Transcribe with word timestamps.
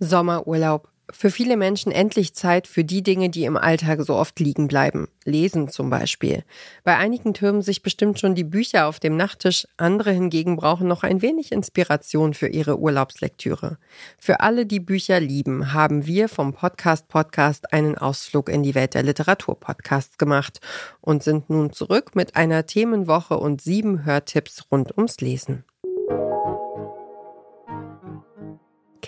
Sommerurlaub. 0.00 0.88
Für 1.10 1.30
viele 1.30 1.56
Menschen 1.56 1.90
endlich 1.90 2.34
Zeit 2.34 2.66
für 2.66 2.84
die 2.84 3.02
Dinge, 3.02 3.30
die 3.30 3.44
im 3.44 3.56
Alltag 3.56 4.02
so 4.02 4.14
oft 4.14 4.38
liegen 4.40 4.68
bleiben. 4.68 5.08
Lesen 5.24 5.68
zum 5.68 5.88
Beispiel. 5.88 6.44
Bei 6.84 6.98
einigen 6.98 7.32
türmen 7.32 7.62
sich 7.62 7.82
bestimmt 7.82 8.20
schon 8.20 8.34
die 8.34 8.44
Bücher 8.44 8.86
auf 8.86 9.00
dem 9.00 9.16
Nachttisch, 9.16 9.66
andere 9.78 10.12
hingegen 10.12 10.56
brauchen 10.56 10.86
noch 10.86 11.04
ein 11.04 11.22
wenig 11.22 11.50
Inspiration 11.50 12.34
für 12.34 12.48
ihre 12.48 12.78
Urlaubslektüre. 12.78 13.78
Für 14.18 14.40
alle, 14.40 14.66
die 14.66 14.80
Bücher 14.80 15.18
lieben, 15.18 15.72
haben 15.72 16.06
wir 16.06 16.28
vom 16.28 16.52
Podcast 16.52 17.08
Podcast 17.08 17.72
einen 17.72 17.96
Ausflug 17.96 18.50
in 18.50 18.62
die 18.62 18.74
Welt 18.74 18.92
der 18.92 19.02
Literaturpodcasts 19.02 20.18
gemacht 20.18 20.60
und 21.00 21.22
sind 21.22 21.48
nun 21.48 21.72
zurück 21.72 22.16
mit 22.16 22.36
einer 22.36 22.66
Themenwoche 22.66 23.38
und 23.38 23.62
sieben 23.62 24.04
Hörtipps 24.04 24.64
rund 24.70 24.94
ums 24.94 25.22
Lesen. 25.22 25.64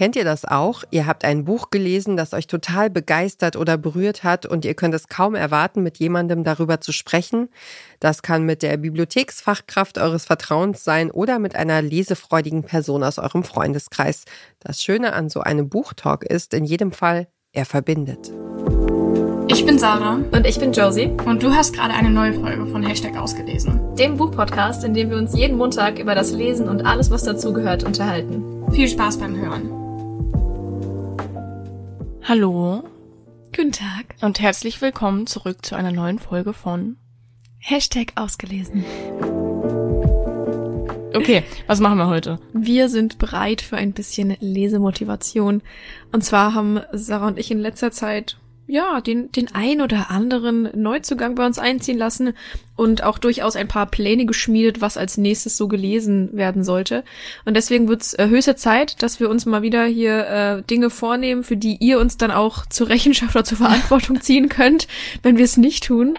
Kennt 0.00 0.16
ihr 0.16 0.24
das 0.24 0.46
auch? 0.46 0.82
Ihr 0.90 1.06
habt 1.06 1.26
ein 1.26 1.44
Buch 1.44 1.68
gelesen, 1.68 2.16
das 2.16 2.32
euch 2.32 2.46
total 2.46 2.88
begeistert 2.88 3.54
oder 3.54 3.76
berührt 3.76 4.24
hat 4.24 4.46
und 4.46 4.64
ihr 4.64 4.72
könnt 4.72 4.94
es 4.94 5.08
kaum 5.08 5.34
erwarten, 5.34 5.82
mit 5.82 5.98
jemandem 5.98 6.42
darüber 6.42 6.80
zu 6.80 6.90
sprechen. 6.90 7.50
Das 7.98 8.22
kann 8.22 8.46
mit 8.46 8.62
der 8.62 8.78
Bibliotheksfachkraft 8.78 9.98
eures 9.98 10.24
Vertrauens 10.24 10.84
sein 10.84 11.10
oder 11.10 11.38
mit 11.38 11.54
einer 11.54 11.82
lesefreudigen 11.82 12.62
Person 12.62 13.04
aus 13.04 13.18
eurem 13.18 13.44
Freundeskreis. 13.44 14.24
Das 14.58 14.82
Schöne 14.82 15.12
an 15.12 15.28
so 15.28 15.40
einem 15.40 15.68
Buchtalk 15.68 16.24
ist 16.24 16.54
in 16.54 16.64
jedem 16.64 16.92
Fall, 16.92 17.26
er 17.52 17.66
verbindet. 17.66 18.32
Ich 19.48 19.66
bin 19.66 19.78
Sarah. 19.78 20.14
Und 20.32 20.46
ich 20.46 20.58
bin 20.58 20.72
Josie. 20.72 21.14
Und 21.26 21.42
du 21.42 21.52
hast 21.52 21.74
gerade 21.74 21.92
eine 21.92 22.08
neue 22.08 22.32
Folge 22.32 22.64
von 22.68 22.82
Hashtag 22.82 23.18
ausgelesen. 23.18 23.94
Dem 23.96 24.16
Buchpodcast, 24.16 24.82
in 24.82 24.94
dem 24.94 25.10
wir 25.10 25.18
uns 25.18 25.36
jeden 25.36 25.58
Montag 25.58 25.98
über 25.98 26.14
das 26.14 26.32
Lesen 26.32 26.70
und 26.70 26.86
alles, 26.86 27.10
was 27.10 27.24
dazugehört, 27.24 27.84
unterhalten. 27.84 28.64
Viel 28.70 28.88
Spaß 28.88 29.18
beim 29.18 29.36
Hören. 29.36 29.79
Hallo 32.30 32.84
Guten 33.56 33.72
Tag. 33.72 34.14
und 34.20 34.38
herzlich 34.38 34.80
willkommen 34.80 35.26
zurück 35.26 35.66
zu 35.66 35.74
einer 35.74 35.90
neuen 35.90 36.20
Folge 36.20 36.52
von. 36.52 36.96
Hashtag 37.58 38.12
ausgelesen. 38.14 38.84
Okay, 41.12 41.42
was 41.66 41.80
machen 41.80 41.98
wir 41.98 42.06
heute? 42.06 42.38
Wir 42.52 42.88
sind 42.88 43.18
bereit 43.18 43.62
für 43.62 43.78
ein 43.78 43.94
bisschen 43.94 44.36
Lesemotivation. 44.38 45.60
Und 46.12 46.22
zwar 46.22 46.54
haben 46.54 46.78
Sarah 46.92 47.26
und 47.26 47.36
ich 47.36 47.50
in 47.50 47.58
letzter 47.58 47.90
Zeit 47.90 48.38
ja, 48.70 49.00
den, 49.00 49.32
den 49.32 49.52
ein 49.52 49.80
oder 49.80 50.10
anderen 50.10 50.68
Neuzugang 50.74 51.34
bei 51.34 51.44
uns 51.44 51.58
einziehen 51.58 51.98
lassen 51.98 52.34
und 52.76 53.02
auch 53.02 53.18
durchaus 53.18 53.56
ein 53.56 53.68
paar 53.68 53.86
Pläne 53.86 54.26
geschmiedet, 54.26 54.80
was 54.80 54.96
als 54.96 55.18
nächstes 55.18 55.56
so 55.56 55.66
gelesen 55.66 56.30
werden 56.32 56.62
sollte. 56.62 57.04
Und 57.44 57.54
deswegen 57.54 57.88
wird 57.88 58.02
es 58.02 58.14
äh, 58.14 58.28
höchste 58.28 58.54
Zeit, 58.54 59.02
dass 59.02 59.18
wir 59.18 59.28
uns 59.28 59.44
mal 59.44 59.62
wieder 59.62 59.84
hier 59.84 60.26
äh, 60.26 60.62
Dinge 60.62 60.88
vornehmen, 60.88 61.42
für 61.42 61.56
die 61.56 61.76
ihr 61.80 61.98
uns 61.98 62.16
dann 62.16 62.30
auch 62.30 62.64
zur 62.66 62.88
Rechenschaft 62.88 63.34
oder 63.34 63.44
zur 63.44 63.58
Verantwortung 63.58 64.20
ziehen 64.22 64.48
könnt, 64.48 64.86
wenn 65.22 65.36
wir 65.36 65.44
es 65.44 65.56
nicht 65.56 65.84
tun. 65.84 66.16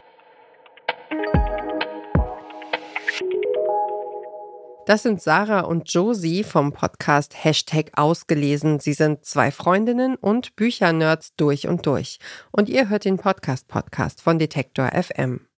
Das 4.87 5.03
sind 5.03 5.21
Sarah 5.21 5.61
und 5.61 5.93
Josie 5.93 6.43
vom 6.43 6.73
Podcast 6.73 7.43
Hashtag 7.43 7.91
ausgelesen. 7.93 8.79
Sie 8.79 8.93
sind 8.93 9.23
zwei 9.25 9.51
Freundinnen 9.51 10.15
und 10.15 10.55
Büchernerds 10.55 11.35
durch 11.35 11.67
und 11.67 11.85
durch. 11.85 12.17
Und 12.51 12.67
ihr 12.67 12.89
hört 12.89 13.05
den 13.05 13.17
Podcast 13.17 13.67
Podcast 13.67 14.21
von 14.21 14.39
Detektor 14.39 14.89
FM. 14.91 15.50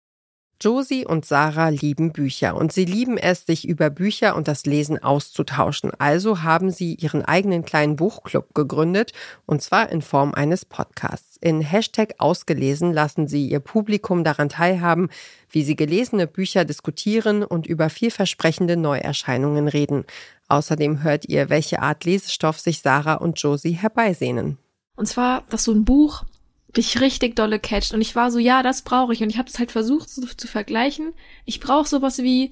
Josie 0.62 1.06
und 1.08 1.26
Sarah 1.26 1.70
lieben 1.70 2.14
Bücher 2.14 2.56
und 2.56 2.72
sie 2.72 2.86
lieben 2.86 3.18
es, 3.18 3.46
sich 3.48 3.68
über 3.68 3.90
Bücher 3.90 4.36
und 4.36 4.48
das 4.48 4.66
Lesen 4.68 5.02
auszutauschen. 5.02 5.92
Also 5.98 6.44
haben 6.44 6.70
sie 6.70 6.94
ihren 6.94 7.26
eigenen 7.26 7.66
kleinen 7.66 7.96
Buchclub 7.96 8.54
gegründet 8.54 9.12
und 9.48 9.64
zwar 9.64 9.90
in 9.90 10.04
Form 10.04 10.36
eines 10.36 10.64
Podcasts. 10.64 11.38
In 11.38 11.62
Hashtag 11.62 12.16
ausgelesen 12.20 12.94
lassen 12.94 13.28
sie 13.28 13.48
ihr 13.48 13.60
Publikum 13.60 14.24
daran 14.24 14.50
teilhaben, 14.50 15.10
wie 15.50 15.64
sie 15.64 15.76
gelesene 15.76 16.28
Bücher 16.28 16.64
diskutieren 16.64 17.44
und 17.44 17.66
über 17.66 17.90
vielversprechende 17.90 18.78
Neuerscheinungen 18.78 19.68
reden. 19.68 20.06
Außerdem 20.48 21.02
hört 21.02 21.28
ihr, 21.28 21.50
welche 21.50 21.82
Art 21.82 22.06
Lesestoff 22.06 22.60
sich 22.60 22.82
Sarah 22.82 23.16
und 23.16 23.42
Josie 23.42 23.72
herbeisehnen. 23.72 24.60
Und 24.96 25.08
zwar, 25.08 25.44
dass 25.50 25.64
so 25.64 25.72
ein 25.72 25.86
Buch 25.86 26.24
dich 26.78 27.02
richtig 27.02 27.36
dolle 27.36 27.60
catcht. 27.60 27.94
Und 27.94 28.02
ich 28.02 28.16
war 28.16 28.32
so, 28.32 28.40
ja, 28.40 28.64
das 28.64 28.82
brauche 28.82 29.14
ich. 29.14 29.22
Und 29.24 29.30
ich 29.30 29.38
habe 29.38 29.50
es 29.50 29.60
halt 29.60 29.72
versucht 29.72 30.10
so, 30.10 30.22
zu 30.26 30.48
vergleichen. 30.48 31.14
Ich 31.46 31.60
brauche 31.60 31.88
sowas 31.88 32.20
wie 32.20 32.52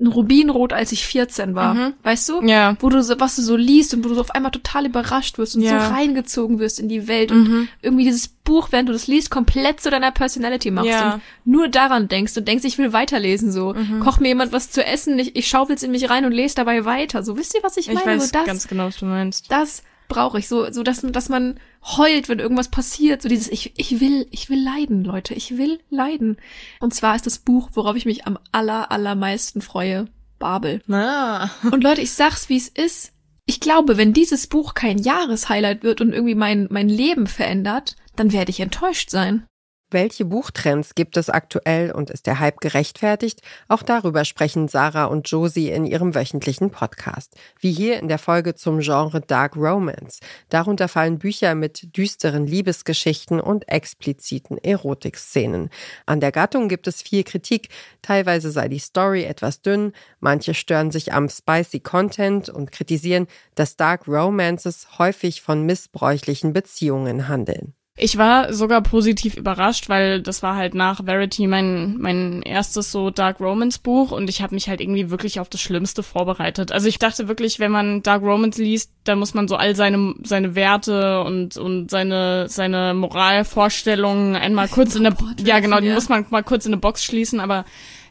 ein 0.00 0.06
Rubinrot, 0.06 0.72
als 0.72 0.92
ich 0.92 1.04
14 1.06 1.54
war. 1.54 1.74
Mhm. 1.74 1.92
Weißt 2.02 2.26
du? 2.30 2.40
Ja. 2.40 2.74
Wo 2.80 2.88
du 2.88 3.02
so, 3.02 3.20
was 3.20 3.36
du 3.36 3.42
so 3.42 3.54
liest 3.54 3.92
und 3.92 4.02
wo 4.02 4.08
du 4.08 4.14
so 4.14 4.22
auf 4.22 4.30
einmal 4.30 4.50
total 4.50 4.86
überrascht 4.86 5.36
wirst 5.36 5.56
und 5.56 5.60
Ja. 5.62 5.78
so 5.88 5.92
reingezogen 5.92 6.58
wirst 6.58 6.80
in 6.80 6.88
die 6.88 7.06
Welt 7.06 7.30
und 7.30 7.42
Mhm. 7.48 7.68
irgendwie 7.82 8.04
dieses 8.04 8.28
Buch, 8.28 8.68
während 8.70 8.88
du 8.88 8.94
das 8.94 9.08
liest, 9.08 9.30
komplett 9.30 9.80
zu 9.82 9.90
deiner 9.90 10.10
Personality 10.10 10.70
machst 10.70 10.88
Ja. 10.88 11.14
und 11.14 11.22
nur 11.44 11.68
daran 11.68 12.08
denkst 12.08 12.34
und 12.38 12.48
denkst, 12.48 12.64
ich 12.64 12.78
will 12.78 12.94
weiterlesen 12.94 13.52
so. 13.52 13.74
Mhm. 13.74 14.00
Kocht 14.00 14.22
mir 14.22 14.28
jemand 14.28 14.52
was 14.52 14.70
zu 14.70 14.82
essen, 14.82 15.18
ich, 15.18 15.36
ich 15.36 15.48
schaufel's 15.48 15.82
in 15.82 15.90
mich 15.90 16.08
rein 16.08 16.24
und 16.24 16.32
lese 16.32 16.54
dabei 16.54 16.86
weiter. 16.86 17.22
So, 17.22 17.36
wisst 17.36 17.54
ihr, 17.54 17.62
was 17.62 17.76
ich, 17.76 17.88
Ich 17.88 17.94
meine? 17.94 18.06
weiß 18.16 18.28
so 18.28 18.32
das, 18.32 18.46
ganz 18.46 18.68
genau, 18.68 18.86
was 18.86 18.96
du 18.96 19.04
meinst. 19.04 19.52
das 19.52 19.82
brauche 20.10 20.38
ich 20.38 20.48
so, 20.48 20.70
so 20.70 20.82
dass, 20.82 21.00
dass 21.00 21.30
man 21.30 21.58
heult, 21.96 22.28
wenn 22.28 22.38
irgendwas 22.38 22.68
passiert. 22.68 23.22
So 23.22 23.30
dieses, 23.30 23.48
ich, 23.48 23.72
ich 23.78 24.00
will, 24.00 24.26
ich 24.30 24.50
will 24.50 24.62
leiden, 24.62 25.02
Leute, 25.04 25.32
ich 25.32 25.56
will 25.56 25.80
leiden. 25.88 26.36
Und 26.80 26.92
zwar 26.92 27.16
ist 27.16 27.24
das 27.24 27.38
Buch, 27.38 27.70
worauf 27.72 27.96
ich 27.96 28.04
mich 28.04 28.26
am 28.26 28.38
aller, 28.52 28.92
allermeisten 28.92 29.62
freue, 29.62 30.08
Babel. 30.38 30.82
Ah. 30.90 31.48
Und 31.70 31.82
Leute, 31.82 32.02
ich 32.02 32.12
sag's, 32.12 32.50
wie 32.50 32.58
es 32.58 32.68
ist. 32.68 33.12
Ich 33.46 33.60
glaube, 33.60 33.96
wenn 33.96 34.12
dieses 34.12 34.46
Buch 34.46 34.74
kein 34.74 34.98
Jahreshighlight 34.98 35.82
wird 35.82 36.02
und 36.02 36.12
irgendwie 36.12 36.34
mein, 36.34 36.68
mein 36.70 36.88
Leben 36.88 37.26
verändert, 37.26 37.96
dann 38.14 38.32
werde 38.32 38.50
ich 38.50 38.60
enttäuscht 38.60 39.08
sein. 39.08 39.46
Welche 39.92 40.24
Buchtrends 40.24 40.94
gibt 40.94 41.16
es 41.16 41.28
aktuell 41.28 41.90
und 41.90 42.10
ist 42.10 42.28
der 42.28 42.38
Hype 42.38 42.60
gerechtfertigt? 42.60 43.42
Auch 43.66 43.82
darüber 43.82 44.24
sprechen 44.24 44.68
Sarah 44.68 45.06
und 45.06 45.28
Josie 45.28 45.70
in 45.70 45.84
ihrem 45.84 46.14
wöchentlichen 46.14 46.70
Podcast. 46.70 47.34
Wie 47.58 47.72
hier 47.72 47.98
in 47.98 48.06
der 48.06 48.18
Folge 48.18 48.54
zum 48.54 48.78
Genre 48.78 49.20
Dark 49.20 49.56
Romance. 49.56 50.20
Darunter 50.48 50.86
fallen 50.86 51.18
Bücher 51.18 51.56
mit 51.56 51.96
düsteren 51.96 52.46
Liebesgeschichten 52.46 53.40
und 53.40 53.68
expliziten 53.68 54.58
Erotikszenen. 54.58 55.70
An 56.06 56.20
der 56.20 56.30
Gattung 56.30 56.68
gibt 56.68 56.86
es 56.86 57.02
viel 57.02 57.24
Kritik. 57.24 57.68
Teilweise 58.00 58.52
sei 58.52 58.68
die 58.68 58.78
Story 58.78 59.24
etwas 59.24 59.60
dünn. 59.60 59.92
Manche 60.20 60.54
stören 60.54 60.92
sich 60.92 61.12
am 61.12 61.28
spicy 61.28 61.80
Content 61.80 62.48
und 62.48 62.70
kritisieren, 62.70 63.26
dass 63.56 63.76
Dark 63.76 64.06
Romances 64.06 65.00
häufig 65.00 65.42
von 65.42 65.66
missbräuchlichen 65.66 66.52
Beziehungen 66.52 67.26
handeln. 67.26 67.74
Ich 68.02 68.16
war 68.16 68.54
sogar 68.54 68.80
positiv 68.80 69.36
überrascht, 69.36 69.90
weil 69.90 70.22
das 70.22 70.42
war 70.42 70.56
halt 70.56 70.74
nach 70.74 71.04
Verity 71.04 71.46
mein 71.46 71.98
mein 71.98 72.40
erstes 72.40 72.90
so 72.90 73.10
Dark 73.10 73.40
Romance 73.40 73.78
Buch 73.78 74.10
und 74.10 74.30
ich 74.30 74.40
habe 74.40 74.54
mich 74.54 74.70
halt 74.70 74.80
irgendwie 74.80 75.10
wirklich 75.10 75.38
auf 75.38 75.50
das 75.50 75.60
Schlimmste 75.60 76.02
vorbereitet. 76.02 76.72
Also 76.72 76.88
ich 76.88 76.98
dachte 76.98 77.28
wirklich, 77.28 77.58
wenn 77.58 77.70
man 77.70 78.02
Dark 78.02 78.22
Romance 78.22 78.58
liest, 78.60 78.90
dann 79.04 79.18
muss 79.18 79.34
man 79.34 79.48
so 79.48 79.56
all 79.56 79.76
seine 79.76 80.14
seine 80.24 80.54
Werte 80.54 81.22
und 81.24 81.58
und 81.58 81.90
seine 81.90 82.48
seine 82.48 82.94
Moralvorstellungen 82.94 84.34
einmal 84.34 84.68
kurz 84.70 84.94
in 84.94 85.04
eine 85.04 85.14
ja 85.44 85.60
genau, 85.60 85.80
die 85.80 85.90
muss 85.90 86.08
man 86.08 86.24
mal 86.30 86.42
kurz 86.42 86.64
in 86.64 86.72
eine 86.72 86.80
Box 86.80 87.04
schließen, 87.04 87.38
aber 87.38 87.66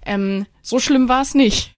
ähm, 0.05 0.45
so 0.61 0.77
schlimm 0.77 1.09
war 1.09 1.23
es 1.23 1.33
nicht. 1.33 1.73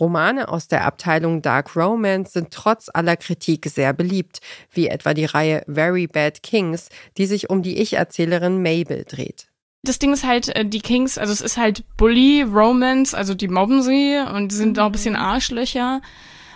Romane 0.00 0.48
aus 0.48 0.68
der 0.68 0.84
Abteilung 0.84 1.42
Dark 1.42 1.74
Romance 1.76 2.32
sind 2.32 2.50
trotz 2.50 2.88
aller 2.92 3.16
Kritik 3.16 3.66
sehr 3.66 3.92
beliebt, 3.92 4.40
wie 4.72 4.88
etwa 4.88 5.14
die 5.14 5.24
Reihe 5.24 5.64
Very 5.66 6.06
Bad 6.06 6.42
Kings, 6.42 6.88
die 7.16 7.26
sich 7.26 7.50
um 7.50 7.62
die 7.62 7.78
Ich-Erzählerin 7.78 8.62
Mabel 8.62 9.04
dreht. 9.08 9.48
Das 9.82 9.98
Ding 9.98 10.12
ist 10.12 10.24
halt, 10.24 10.48
äh, 10.48 10.64
die 10.64 10.80
Kings, 10.80 11.18
also 11.18 11.32
es 11.32 11.40
ist 11.40 11.56
halt 11.56 11.84
Bully, 11.96 12.42
Romance, 12.42 13.14
also 13.14 13.34
die 13.34 13.48
mobben 13.48 13.82
sie 13.82 14.18
und 14.34 14.52
die 14.52 14.56
sind 14.56 14.78
auch 14.78 14.86
ein 14.86 14.92
bisschen 14.92 15.16
Arschlöcher. 15.16 16.00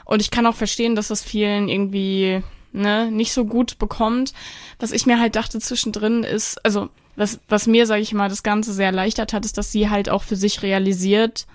Und 0.04 0.20
ich 0.20 0.30
kann 0.30 0.46
auch 0.46 0.56
verstehen, 0.56 0.96
dass 0.96 1.08
das 1.08 1.22
vielen 1.22 1.68
irgendwie 1.68 2.42
ne, 2.72 3.10
nicht 3.10 3.32
so 3.32 3.44
gut 3.44 3.78
bekommt. 3.78 4.32
Was 4.78 4.92
ich 4.92 5.06
mir 5.06 5.20
halt 5.20 5.36
dachte 5.36 5.60
zwischendrin 5.60 6.24
ist, 6.24 6.64
also 6.64 6.88
was, 7.14 7.40
was 7.48 7.66
mir, 7.66 7.86
sage 7.86 8.02
ich 8.02 8.12
mal, 8.12 8.28
das 8.28 8.42
Ganze 8.42 8.72
sehr 8.72 8.86
erleichtert 8.86 9.32
hat, 9.32 9.44
ist, 9.44 9.58
dass 9.58 9.70
sie 9.70 9.90
halt 9.90 10.08
auch 10.08 10.22
für 10.22 10.36
sich 10.36 10.62
realisiert, 10.62 11.46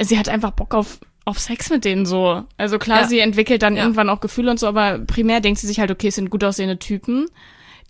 sie 0.00 0.18
hat 0.18 0.28
einfach 0.28 0.50
Bock 0.52 0.74
auf, 0.74 0.98
auf 1.24 1.38
Sex 1.38 1.70
mit 1.70 1.84
denen 1.84 2.06
so. 2.06 2.42
Also 2.56 2.78
klar, 2.78 3.02
Ja. 3.02 3.08
sie 3.08 3.20
entwickelt 3.20 3.62
dann 3.62 3.76
Ja. 3.76 3.82
irgendwann 3.82 4.08
auch 4.10 4.20
Gefühle 4.20 4.50
und 4.50 4.58
so, 4.60 4.66
aber 4.66 4.98
primär 5.00 5.40
denkt 5.40 5.60
sie 5.60 5.66
sich 5.66 5.80
halt, 5.80 5.90
okay, 5.90 6.08
es 6.08 6.14
sind 6.16 6.30
gut 6.30 6.42
aussehende 6.44 6.78
Typen. 6.78 7.26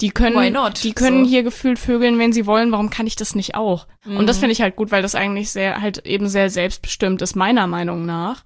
Die 0.01 0.11
können, 0.11 0.57
die 0.83 0.93
können 0.95 1.25
So. 1.25 1.31
hier 1.31 1.43
gefühlt 1.45 1.79
vögeln, 1.79 2.19
wenn 2.19 2.33
sie 2.33 2.47
wollen. 2.47 2.73
Warum 2.73 2.91
kann 2.91 3.07
ich 3.07 3.15
das 3.15 3.35
nicht 3.37 3.55
auch? 3.55 3.87
Und 4.05 4.23
Mhm. 4.23 4.27
das 4.27 4.39
finde 4.39 4.53
ich 4.53 4.61
halt 4.63 4.75
gut, 4.75 4.91
weil 4.91 5.03
das 5.03 5.15
eigentlich 5.15 5.51
sehr, 5.51 5.81
halt 5.81 6.05
eben 6.07 6.29
sehr 6.29 6.51
selbstbestimmt 6.51 7.23
ist, 7.23 7.37
meiner 7.37 7.67
Meinung 7.69 8.05
nach. 8.05 8.43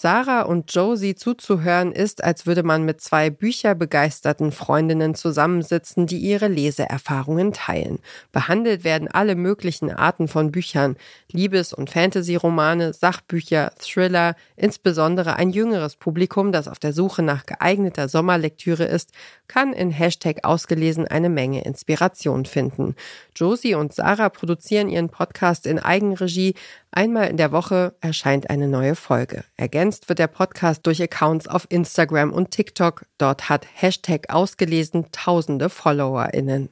Sarah 0.00 0.42
und 0.42 0.72
Josie 0.72 1.14
zuzuhören 1.14 1.92
ist, 1.92 2.22
als 2.22 2.46
würde 2.46 2.62
man 2.62 2.84
mit 2.84 3.00
zwei 3.00 3.30
bücherbegeisterten 3.30 4.52
Freundinnen 4.52 5.14
zusammensitzen, 5.14 6.06
die 6.06 6.18
ihre 6.18 6.48
Leseerfahrungen 6.48 7.52
teilen. 7.52 7.98
Behandelt 8.32 8.84
werden 8.84 9.08
alle 9.08 9.34
möglichen 9.34 9.90
Arten 9.90 10.28
von 10.28 10.52
Büchern. 10.52 10.96
Liebes- 11.30 11.72
und 11.72 11.90
Fantasy-Romane, 11.90 12.92
Sachbücher, 12.92 13.72
Thriller, 13.78 14.36
insbesondere 14.56 15.36
ein 15.36 15.50
jüngeres 15.50 15.96
Publikum, 15.96 16.52
das 16.52 16.68
auf 16.68 16.78
der 16.78 16.92
Suche 16.92 17.22
nach 17.22 17.46
geeigneter 17.46 18.08
Sommerlektüre 18.08 18.84
ist, 18.84 19.10
kann 19.48 19.72
in 19.72 19.90
Hashtag 19.90 20.44
ausgelesen 20.44 21.08
eine 21.08 21.28
Menge 21.28 21.64
Inspiration 21.64 22.44
finden. 22.44 22.94
Josie 23.34 23.74
und 23.74 23.92
Sarah 23.92 24.28
produzieren 24.28 24.88
ihren 24.88 25.08
Podcast 25.08 25.66
in 25.66 25.78
Eigenregie. 25.78 26.54
Einmal 26.90 27.28
in 27.28 27.36
der 27.36 27.52
Woche 27.52 27.94
erscheint 28.00 28.48
eine 28.50 28.66
neue 28.66 28.94
Folge. 28.94 29.44
Ergänzt 29.56 30.08
wird 30.08 30.18
der 30.18 30.26
Podcast 30.26 30.86
durch 30.86 31.02
Accounts 31.02 31.46
auf 31.46 31.66
Instagram 31.68 32.32
und 32.32 32.50
TikTok. 32.50 33.04
Dort 33.18 33.48
hat 33.48 33.66
Hashtag 33.74 34.30
ausgelesen 34.30 35.12
tausende 35.12 35.68
FollowerInnen. 35.68 36.70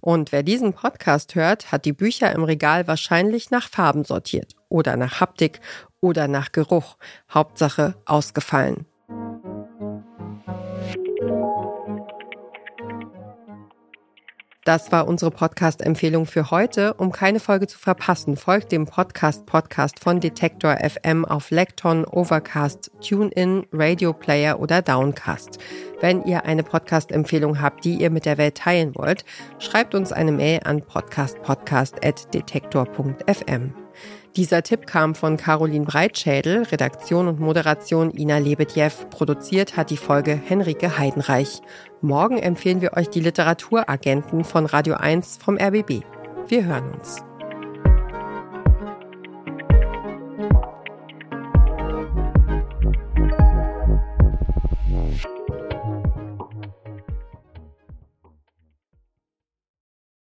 Und 0.00 0.32
wer 0.32 0.42
diesen 0.42 0.72
Podcast 0.72 1.34
hört, 1.34 1.72
hat 1.72 1.84
die 1.84 1.92
Bücher 1.92 2.32
im 2.32 2.44
Regal 2.44 2.86
wahrscheinlich 2.86 3.50
nach 3.50 3.68
Farben 3.68 4.04
sortiert 4.04 4.54
oder 4.68 4.96
nach 4.96 5.20
Haptik 5.20 5.60
oder 6.00 6.28
nach 6.28 6.52
Geruch. 6.52 6.96
Hauptsache 7.30 7.96
ausgefallen. 8.06 8.86
Das 14.70 14.92
war 14.92 15.08
unsere 15.08 15.32
Podcast-Empfehlung 15.32 16.26
für 16.26 16.52
heute. 16.52 16.94
Um 16.94 17.10
keine 17.10 17.40
Folge 17.40 17.66
zu 17.66 17.76
verpassen, 17.76 18.36
folgt 18.36 18.70
dem 18.70 18.86
Podcast-Podcast 18.86 19.98
von 19.98 20.20
Detektor 20.20 20.76
FM 20.76 21.24
auf 21.24 21.50
Lekton, 21.50 22.04
Overcast, 22.04 22.92
TuneIn, 23.00 23.66
Radio 23.72 24.12
Player 24.12 24.60
oder 24.60 24.80
Downcast. 24.80 25.58
Wenn 26.00 26.22
ihr 26.22 26.44
eine 26.44 26.62
Podcast-Empfehlung 26.62 27.60
habt, 27.60 27.84
die 27.84 27.96
ihr 27.96 28.10
mit 28.10 28.26
der 28.26 28.38
Welt 28.38 28.58
teilen 28.58 28.94
wollt, 28.94 29.24
schreibt 29.58 29.96
uns 29.96 30.12
eine 30.12 30.30
Mail 30.30 30.60
an 30.62 30.82
podcastpodcast.detektor.fm. 30.82 33.74
Dieser 34.36 34.62
Tipp 34.62 34.86
kam 34.86 35.16
von 35.16 35.36
Caroline 35.36 35.84
Breitschädel, 35.84 36.62
Redaktion 36.62 37.26
und 37.26 37.40
Moderation 37.40 38.12
Ina 38.16 38.38
Lebedjew. 38.38 38.92
Produziert 39.10 39.76
hat 39.76 39.90
die 39.90 39.96
Folge 39.96 40.32
Henrike 40.32 40.98
Heidenreich. 40.98 41.60
Morgen 42.00 42.38
empfehlen 42.38 42.80
wir 42.80 42.92
euch 42.96 43.08
die 43.08 43.20
Literaturagenten 43.20 44.44
von 44.44 44.66
Radio 44.66 44.94
1 44.94 45.38
vom 45.38 45.58
RBB. 45.58 46.02
Wir 46.46 46.64
hören 46.64 46.92
uns. 46.94 47.29